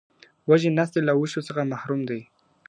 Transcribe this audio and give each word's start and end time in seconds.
وږی 0.49 0.69
نس 0.77 0.89
دي 0.93 1.01
له 1.07 1.13
وښو 1.19 1.41
څخه 1.47 1.69
محروم 1.71 2.01
دی.. 2.09 2.21